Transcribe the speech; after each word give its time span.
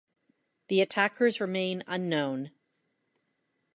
The 0.69 0.81
attackers 0.81 1.39
remain 1.39 1.83
unknown. 1.85 2.49